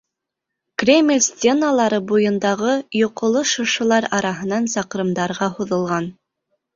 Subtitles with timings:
[0.83, 6.09] Кремль стеналары буйындағы йоҡоло шыршылар араһынан саҡрымдарға һуҙылған.